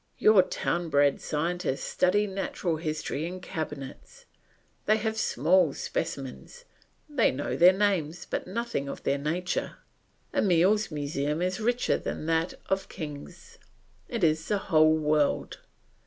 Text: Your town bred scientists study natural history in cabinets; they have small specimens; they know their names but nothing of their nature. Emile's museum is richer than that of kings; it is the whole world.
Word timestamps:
Your 0.17 0.41
town 0.41 0.89
bred 0.89 1.21
scientists 1.21 1.83
study 1.83 2.25
natural 2.25 2.77
history 2.77 3.27
in 3.27 3.39
cabinets; 3.39 4.25
they 4.87 4.97
have 4.97 5.15
small 5.15 5.73
specimens; 5.75 6.65
they 7.07 7.29
know 7.29 7.55
their 7.55 7.71
names 7.71 8.25
but 8.25 8.47
nothing 8.47 8.87
of 8.89 9.03
their 9.03 9.19
nature. 9.19 9.77
Emile's 10.33 10.89
museum 10.89 11.39
is 11.39 11.59
richer 11.61 11.99
than 11.99 12.25
that 12.25 12.55
of 12.67 12.89
kings; 12.89 13.59
it 14.09 14.23
is 14.23 14.47
the 14.47 14.57
whole 14.57 14.97
world. 14.97 15.59